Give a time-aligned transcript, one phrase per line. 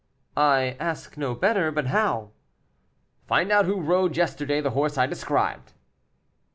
[0.35, 1.71] "I ask no better.
[1.71, 2.31] But how?"
[3.27, 5.73] "Find out who rode yesterday the horse I described."